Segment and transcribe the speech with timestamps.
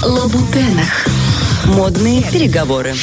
[0.00, 1.06] на Лабутенах.
[1.64, 2.94] Модные переговоры.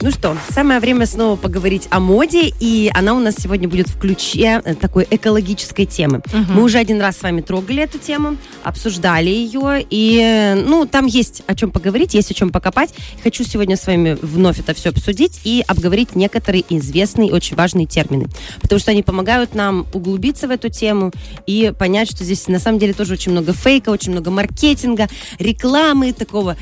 [0.00, 3.98] Ну что, самое время снова поговорить о моде, и она у нас сегодня будет в
[3.98, 6.22] ключе э, такой экологической темы.
[6.32, 6.54] Мгм.
[6.54, 11.42] Мы уже один раз с вами трогали эту тему, обсуждали ее, и, ну, там есть
[11.48, 12.94] о чем поговорить, есть о чем покопать.
[13.24, 18.28] Хочу сегодня с вами вновь это все обсудить и обговорить некоторые известные очень важные термины,
[18.60, 21.10] потому что они помогают нам углубиться в эту тему
[21.46, 25.08] и понять, что здесь на самом деле тоже очень много фейка, очень много маркетинга,
[25.40, 26.56] рекламы, такого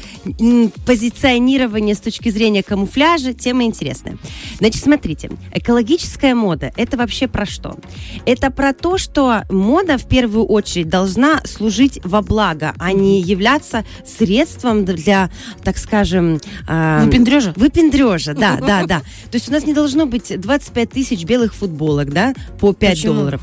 [0.87, 3.26] позиционирования с точки зрения камуфляжа.
[3.35, 4.19] Тема интересная.
[4.59, 7.77] Значит, смотрите, экологическая мода– это вообще про что?
[8.25, 13.85] Это про то, что мода в первую очередь должна служить во благо, а не являться
[14.05, 15.31] средством для,
[15.63, 16.41] так скажем...
[16.67, 17.53] а, Выпендрежа?
[17.57, 19.01] Выпендрежа, да, да, да.
[19.01, 23.15] То есть у нас не должно быть 25 тысяч белых футболок, да, по 5 Почему?
[23.15, 23.43] долларов.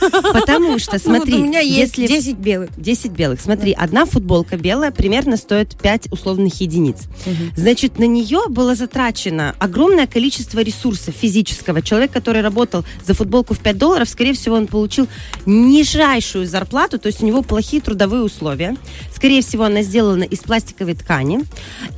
[0.00, 2.70] Потому что, смотри, Ну, вот у меня есть если 10 белых.
[2.76, 3.40] 10 белых.
[3.40, 7.04] Смотри, одна футболка белая примерно стоит 5 условных единиц.
[7.56, 11.82] Значит, на нее было затрачено огромное количество ресурсов физического.
[11.82, 15.08] Человек, который работал за футболку в 5 долларов, скорее всего, он получил
[15.46, 18.76] нижайшую зарплату, то есть у него плохие трудовые условия.
[19.16, 21.40] Скорее всего, она сделана из пластиковой ткани.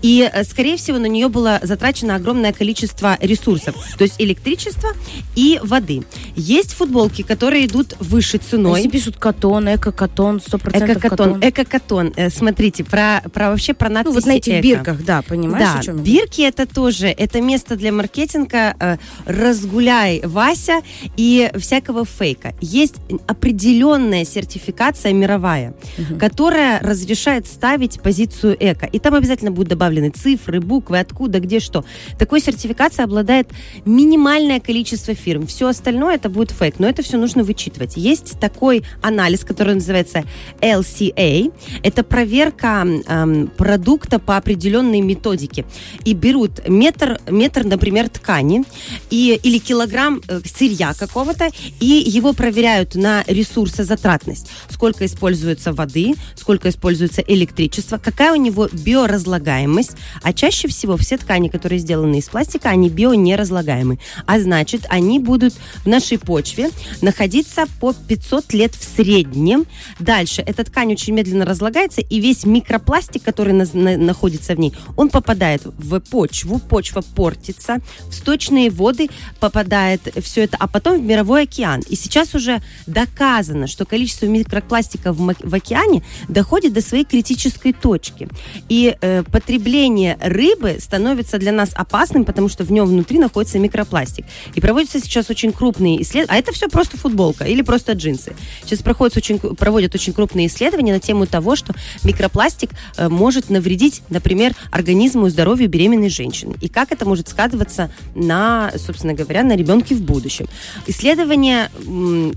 [0.02, 3.74] И, э, скорее всего, на нее было затрачено огромное количество ресурсов.
[3.98, 4.90] То есть электричество
[5.34, 6.04] и воды.
[6.36, 8.80] Есть футболки, которые идут выше ценой.
[8.80, 11.40] Все пишут катон, эко-катон, 100% Эко-катон.
[11.42, 12.12] Эко-катон.
[12.16, 14.62] Э, Смотрите, про, про вообще про надписи Ну, вот на этих эко.
[14.62, 18.96] бирках, да, понимаешь, Да, о чем бирки это тоже, это место для маркетинга э,
[19.26, 20.82] «разгуляй, Вася»
[21.16, 22.54] и всякого фейка.
[22.60, 22.94] Есть
[23.26, 25.74] определенная сертификация мировая,
[26.20, 28.86] которая разрешает ставить позицию эко.
[28.86, 31.84] И там обязательно будут добавлены цифры, буквы, откуда, где, что.
[32.18, 33.48] Такой сертификацией обладает
[33.86, 35.46] минимальное количество фирм.
[35.46, 37.96] Все остальное это будет фейк, но это все нужно вычитывать.
[37.96, 40.24] Есть такой анализ, который называется
[40.60, 41.50] LCA.
[41.82, 45.64] Это проверка м, продукта по определенной методике.
[46.04, 48.64] И берут метр, метр, например, ткани
[49.08, 51.48] и, или килограмм э, сырья какого-то,
[51.80, 54.50] и его проверяют на ресурсозатратность.
[54.68, 59.92] Сколько используется воды, сколько используется электричество, какая у него биоразлагаемость.
[60.22, 63.98] А чаще всего все ткани, которые сделаны из пластика, они бионеразлагаемы.
[64.26, 65.54] А значит, они будут
[65.84, 66.70] в нашей почве
[67.02, 69.66] находиться по 500 лет в среднем.
[69.98, 74.72] Дальше эта ткань очень медленно разлагается, и весь микропластик, который на- на- находится в ней,
[74.96, 77.78] он попадает в почву, почва портится,
[78.08, 79.08] в сточные воды
[79.40, 81.82] попадает все это, а потом в мировой океан.
[81.88, 88.28] И сейчас уже доказано, что количество микропластика в, в океане доходит до своей критической точки.
[88.68, 94.24] И э, потребление рыбы становится для нас опасным, потому что в нем внутри находится микропластик.
[94.54, 96.36] И проводятся сейчас очень крупные исследования.
[96.36, 98.34] А это все просто футболка или просто джинсы.
[98.64, 104.02] Сейчас проходят очень, проводят очень крупные исследования на тему того, что микропластик э, может навредить,
[104.08, 106.54] например, организму и здоровью беременной женщины.
[106.60, 110.48] И как это может сказываться на, собственно говоря, на ребенке в будущем.
[110.86, 111.70] Исследования,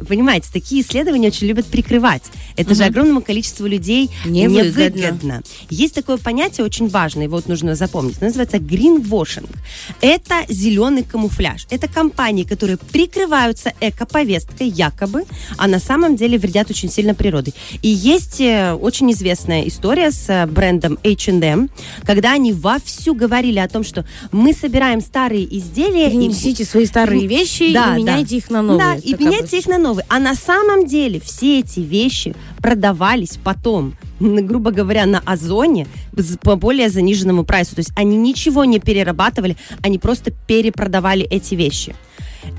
[0.07, 2.23] понимаете, такие исследования очень любят прикрывать.
[2.57, 4.09] Это же огромному количеству людей
[4.41, 4.99] Невыгодно.
[4.99, 5.41] невыгодно.
[5.69, 8.17] Есть такое понятие очень важное, его вот нужно запомнить.
[8.19, 9.49] Оно называется greenwashing.
[10.01, 11.67] Это зеленый камуфляж.
[11.69, 15.23] Это компании, которые прикрываются эко-повесткой якобы,
[15.57, 17.53] а на самом деле вредят очень сильно природе.
[17.81, 21.69] И есть э, очень известная история с э, брендом H&M,
[22.05, 27.27] когда они вовсю говорили о том, что мы собираем старые изделия и Перенесите свои старые
[27.27, 28.35] вещи Да, и меняйте да.
[28.37, 28.79] их на новые.
[28.79, 30.05] Да, и меняйте их на новые.
[30.09, 35.87] А на самом деле все эти вещи продавались потом, грубо говоря, на Озоне
[36.41, 37.75] по более заниженному прайсу.
[37.75, 41.95] То есть они ничего не перерабатывали, они просто перепродавали эти вещи.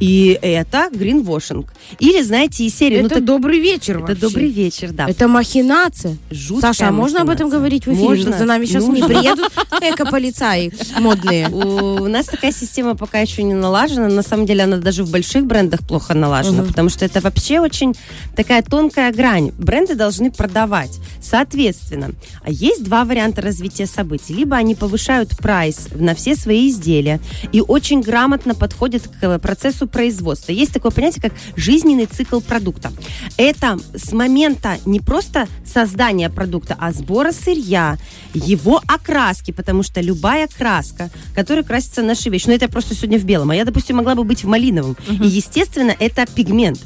[0.02, 1.72] И это гринвошинг.
[2.00, 2.98] Или, знаете, из серии...
[2.98, 4.20] ну, Это так- добрый вечер это вообще.
[4.20, 5.06] добрый вечер, да.
[5.08, 6.16] Это махинация.
[6.28, 8.08] Жуткая Саша, а можно об этом говорить в эфире?
[8.08, 8.36] Можно.
[8.36, 11.48] За нами сейчас не приедут эко-полицаи модные.
[11.50, 14.08] У нас такая система пока еще не налажена.
[14.08, 17.94] На самом деле она даже в больших брендах плохо налажена, потому что это вообще очень
[18.34, 19.52] такая тонкая грань.
[19.56, 20.98] Бренды должны продавать.
[21.32, 22.10] Соответственно,
[22.46, 24.34] есть два варианта развития событий.
[24.34, 27.20] Либо они повышают прайс на все свои изделия
[27.52, 30.52] и очень грамотно подходят к процессу производства.
[30.52, 32.92] Есть такое понятие, как жизненный цикл продукта.
[33.38, 37.96] Это с момента не просто создания продукта, а сбора сырья,
[38.34, 43.18] его окраски, потому что любая краска, которой красится наша вещь, ну это я просто сегодня
[43.18, 44.98] в белом, а я, допустим, могла бы быть в малиновом.
[45.08, 46.78] И, естественно, это пигмент.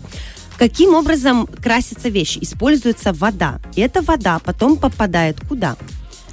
[0.59, 2.39] Каким образом красится вещь?
[2.41, 3.61] Используется вода.
[3.75, 5.77] И эта вода потом попадает куда?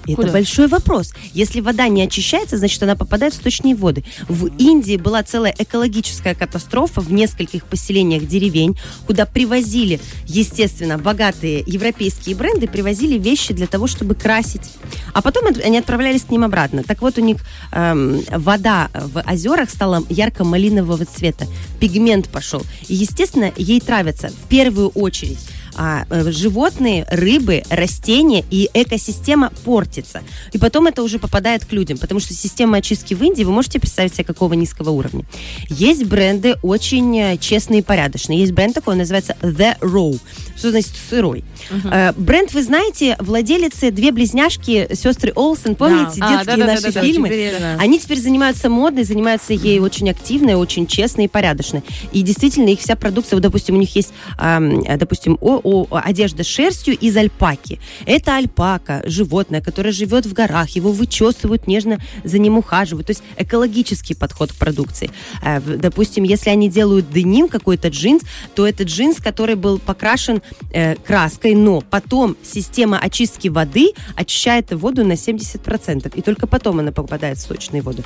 [0.06, 0.32] Это Куда?
[0.34, 1.14] большой вопрос.
[1.34, 4.04] Если вода не очищается, значит, она попадает в сточные воды.
[4.28, 8.78] В Индии была целая экологическая катастрофа в нескольких поселениях деревень,
[9.08, 14.72] куда привозили, естественно, богатые европейские бренды, привозили вещи для того, чтобы красить.
[15.14, 16.84] А потом от- они отправлялись к ним обратно.
[16.84, 17.38] Так вот, у них
[17.72, 21.46] эм, вода в озерах стала ярко-малинового цвета.
[21.80, 22.62] Пигмент пошел.
[22.88, 25.40] И, естественно, ей травятся в первую очередь
[25.76, 30.22] а, э, животные, рыбы, растения и экосистема портится.
[30.52, 33.80] И потом это уже попадает к людям, потому что система очистки в Индии, вы можете
[33.80, 35.26] представить себе, какого низкого уровня.
[35.70, 38.40] Есть бренды очень э, честные и порядочные.
[38.40, 40.20] Есть бренд такой, он называется The Raw.
[40.56, 41.44] Что значит сырой?
[41.84, 47.02] Э, бренд, вы знаете, владелицы, две близняшки, сестры Олсен, помните, А, детские да-да-да-да, наши да,
[47.02, 47.28] фильмы?
[47.28, 47.80] теперь я знаю.
[47.80, 51.84] Они теперь занимаются модой, занимаются ей очень активно, очень честно и порядочно.
[52.12, 56.98] И действительно, их вся продукция, вот, допустим, у них есть, допустим, о, одежда с шерстью
[56.98, 57.80] из альпаки.
[58.06, 63.08] Это альпака, животное, которое живет в горах, его вычесывают, нежно за ним ухаживают.
[63.08, 65.10] То есть экологический подход к продукции.
[65.44, 68.24] Э, Допустим, если они делают деним, какой-то джинс,
[68.56, 75.04] то это джинс, который был покрашен э, краской, но потом система очистки воды очищает воду
[75.06, 78.04] на 70%, и только потом она попадает в сточные воды.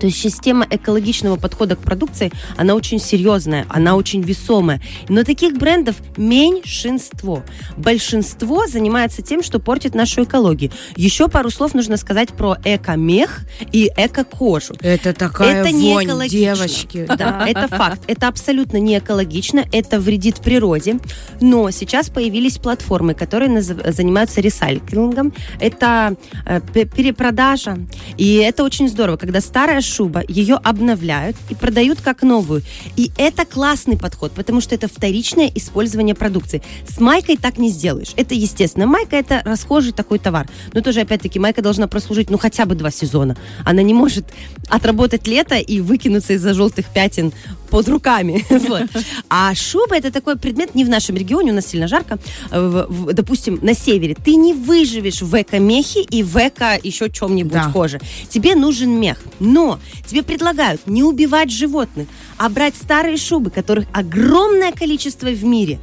[0.00, 4.80] То есть система экологичного подхода к продукции, она очень серьезная, она очень весомая.
[5.08, 7.42] Но таких брендов меньшинство.
[7.76, 10.70] Большинство занимается тем, что портит нашу экологию.
[10.96, 13.40] Еще пару слов нужно сказать про эко-мех
[13.72, 14.74] и эко-кожу.
[14.80, 16.38] Это такая это не вонь, экологично.
[16.38, 17.06] девочки.
[17.18, 18.02] Да, это факт.
[18.06, 20.98] Это абсолютно не экологично, это вредит природе.
[21.40, 25.32] Но сейчас появились платформы, которые занимаются ресайклингом.
[25.58, 27.78] Это э, пе- перепродажа.
[28.16, 32.62] И это очень здорово, когда старая шуба, ее обновляют и продают как новую.
[32.96, 36.62] И это классный подход, потому что это вторичное использование продукции.
[36.88, 38.12] С майкой так не сделаешь.
[38.16, 38.86] Это естественно.
[38.86, 40.48] Майка это расхожий такой товар.
[40.72, 43.36] Но тоже, опять-таки, майка должна прослужить, ну, хотя бы два сезона.
[43.64, 44.26] Она не может
[44.68, 47.32] отработать лето и выкинуться из-за желтых пятен
[47.70, 48.44] под руками.
[48.68, 48.82] Вот.
[49.30, 52.18] А шуба это такой предмет не в нашем регионе, у нас сильно жарко.
[52.50, 57.08] Э, в- в- допустим, на севере ты не выживешь в эко-мехе и в эко еще
[57.10, 57.70] чем-нибудь Да.
[57.72, 58.00] коже.
[58.28, 59.18] Тебе нужен мех.
[59.40, 65.78] Но тебе предлагают не убивать животных, а брать старые шубы, которых огромное количество в мире.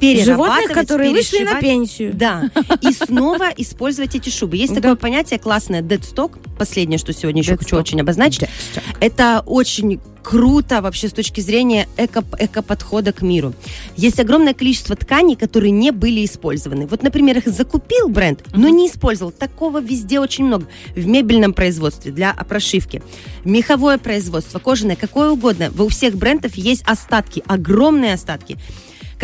[0.00, 2.12] Животных, перерабатывать, которые вышли на пенсию.
[2.14, 2.50] Да,
[2.80, 4.56] и снова использовать эти шубы.
[4.56, 8.48] Есть такое понятие классное дедсток, последнее, что сегодня еще хочу очень обозначить.
[9.00, 13.52] Это очень круто вообще с точки зрения эко, эко-подхода к миру.
[13.96, 16.86] Есть огромное количество тканей, которые не были использованы.
[16.86, 19.30] Вот, например, их закупил бренд, но не использовал.
[19.30, 20.66] Такого везде очень много.
[20.96, 23.02] В мебельном производстве, для прошивки.
[23.44, 25.70] Меховое производство, кожаное, какое угодно.
[25.78, 28.56] У всех брендов есть остатки, огромные остатки.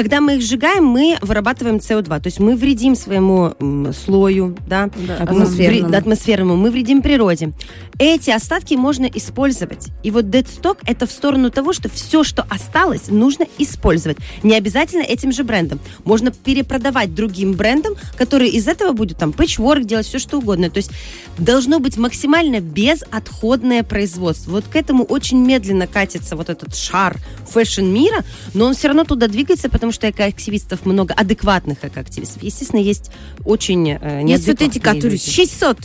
[0.00, 4.88] Когда мы их сжигаем, мы вырабатываем СО2, то есть мы вредим своему м, слою, да,
[5.06, 5.88] Да, атмосферному.
[5.91, 7.52] вре- атмосферному, мы вредим природе.
[7.99, 9.88] Эти остатки можно использовать.
[10.02, 14.17] И вот дедсток это в сторону того, что все, что осталось, нужно использовать.
[14.43, 15.79] Не обязательно этим же брендом.
[16.05, 20.70] Можно перепродавать другим брендам, которые из этого будут там пэтчворк делать, все что угодно.
[20.70, 20.91] То есть
[21.37, 24.52] должно быть максимально безотходное производство.
[24.52, 27.19] Вот к этому очень медленно катится вот этот шар
[27.51, 28.25] fashion мира,
[28.55, 32.43] но он все равно туда двигается, потому что экоактивистов много, адекватных экоактивистов.
[32.43, 33.11] Естественно, есть
[33.45, 35.31] очень э, Есть вот эти, которые люди.
[35.31, 35.79] 600.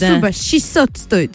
[0.00, 0.14] Да.
[0.16, 1.32] Суба, 600 стоит.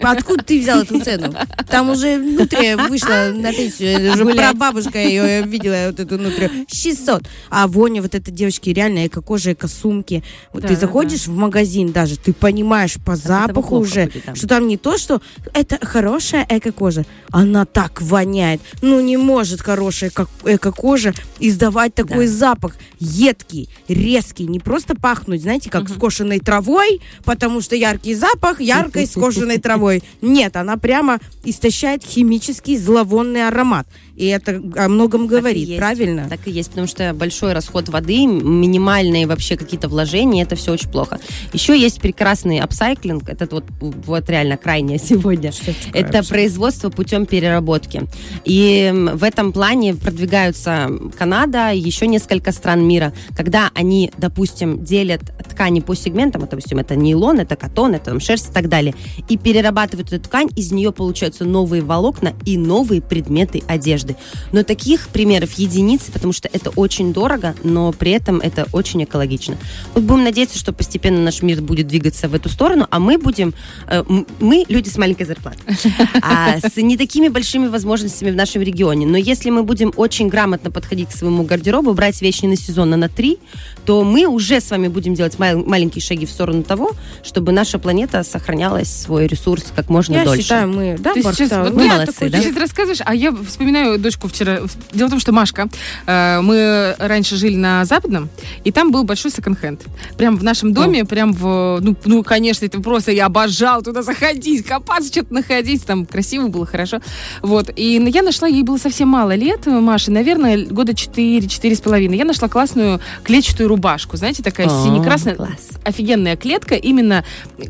[0.00, 1.34] Откуда ты взял эту цену?
[1.68, 4.12] Там уже внутри вышла на пенсию.
[4.12, 6.48] Уже прабабушка ее видела, вот эту внутри.
[6.72, 7.22] 600.
[7.50, 10.22] А воня вот это, девочки, реально эко-кожа, эко-сумки.
[10.52, 14.34] Вот Да, ты заходишь в магазин даже, ты понимаешь по запаху уже, да.
[14.34, 15.20] что там не то, что
[15.54, 17.04] это хорошая эко-кожа.
[17.30, 18.60] Она так воняет.
[18.82, 22.32] Ну, не может хорошая эко- эко-кожа издавать такой Да.
[22.32, 22.74] запах.
[22.98, 24.46] Едкий, резкий.
[24.46, 30.02] Не просто пахнуть, знаете, как скошенной травой, потому что яркий запах яркой скошенной травой.
[30.20, 33.86] Нет, она прямо истощает химический зловонный аромат.
[34.16, 35.78] И это о многом Так говорит, есть.
[35.78, 36.28] правильно?
[36.28, 40.90] Так и есть, потому что большой расход воды, минимальные вообще какие-то вложения, это все очень
[40.90, 41.18] плохо.
[41.52, 45.50] Еще есть прекрасный upcycling, это вот, вот реально крайнее сегодня.
[45.50, 46.28] Это upcycling?
[46.28, 48.02] производство путем переработки.
[48.44, 55.80] И в этом плане продвигаются Канада еще несколько стран мира, когда они, допустим, делят ткани
[55.80, 58.94] по сегментам, допустим, это нейлон, это cotton, это там, шерсть и так далее,
[59.28, 64.16] и перерабатывают эту ткань, из нее получаются новые волокна и новые предметы одежды.
[64.50, 69.58] Но таких примеров единицы, потому что это очень дорого, но при этом это очень экологично.
[69.92, 73.52] Вот будем надеяться, что постепенно наш мир будет двигаться в эту сторону, а мы будем,
[73.88, 74.02] э,
[74.40, 75.60] мы люди с маленькой зарплатой,
[76.22, 79.06] а с не такими большими возможностями в нашем регионе.
[79.06, 82.96] Но если мы будем очень грамотно подходить к своему гардеробу, брать вещи на сезон, а
[82.96, 83.38] на три,
[83.84, 86.92] то мы уже с вами будем делать мал- маленькие шаги в сторону того,
[87.22, 89.41] чтобы наша планета сохранялась свой ресурс
[89.74, 90.42] как можно Я дольше.
[90.42, 92.38] считаю, мы, да, Ты Барт, сейчас, да, вот ну, я молодцы, такой, да?
[92.38, 94.60] ты сейчас рассказываешь, а я вспоминаю дочку вчера.
[94.92, 95.68] Дело в том, что Машка,
[96.06, 98.28] э, мы раньше жили на Западном,
[98.64, 99.80] и там был большой секонд-хенд.
[100.16, 104.64] Прям в нашем доме, прям в, ну, ну, конечно, это просто я обожал туда заходить,
[104.64, 107.00] копаться, что-то находить, там красиво было, хорошо.
[107.42, 112.16] Вот, и я нашла, ей было совсем мало лет, Маше, наверное, года 4-4 с половиной.
[112.16, 115.70] Я нашла классную клетчатую рубашку, знаете, такая О, сине-красная, класс.
[115.84, 117.24] офигенная клетка, именно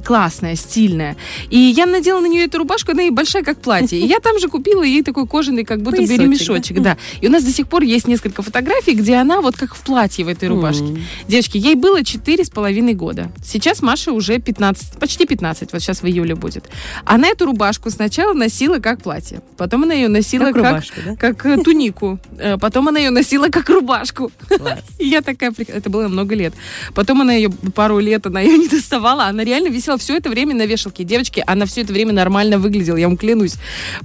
[0.05, 1.17] классная, стильная.
[1.52, 3.99] И я надела на нее эту рубашку, она ей большая, как платье.
[3.99, 6.97] И я там же купила ей такой кожаный, как будто бы Поясочек, ремешочек, да?
[7.21, 10.25] И у нас до сих пор есть несколько фотографий, где она вот как в платье
[10.25, 10.85] в этой рубашке.
[10.85, 11.04] М.
[11.28, 13.30] Девочки, ей было четыре с половиной года.
[13.44, 16.64] Сейчас Маша уже 15, почти 15, вот сейчас в июле будет.
[17.04, 21.16] Она эту рубашку сначала носила как платье, потом она ее носила Как как, рубашку, да?
[21.16, 24.32] как, э, тунику, Э, потом она ее носила как рубашку.
[24.49, 24.80] Класс.
[24.99, 26.54] И я такая, это было много лет.
[26.94, 29.26] Потом она ее пару лет, она ее не доставала.
[29.26, 31.04] Она реально висела все это время на вешалке.
[31.04, 33.55] Девочки, она все это время нормально выглядела, я вам клянусь.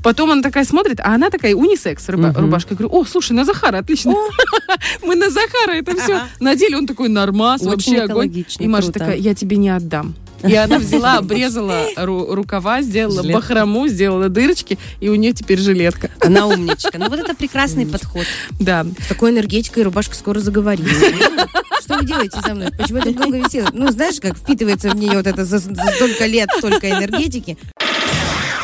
[0.03, 2.41] Потом она такая смотрит, а она такая унисекс руба- Мгм.
[2.41, 2.73] рубашка.
[2.73, 4.13] Я говорю, о, слушай, на Захара, отлично.
[5.03, 6.75] Мы на Захара это все надели.
[6.75, 8.45] Он такой, нормас, вообще огонь.
[8.59, 10.15] И Маша такая, я тебе не отдам.
[10.43, 13.41] И она взяла, обрезала ру- рукава, сделала Жилетку.
[13.41, 16.11] бахрому, сделала дырочки, и у нее теперь жилетка.
[16.19, 16.97] Она умничка.
[16.97, 18.25] Ну вот это прекрасный подход.
[18.59, 18.85] Да.
[19.03, 20.85] С такой энергетикой рубашка скоро заговорит.
[21.81, 22.71] Что вы делаете со мной?
[22.77, 23.69] Почему я так много висела?
[23.73, 27.57] Ну, знаешь, как впитывается в нее вот это за, за столько лет, столько энергетики.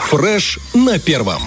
[0.10, 1.42] Фреш на первом.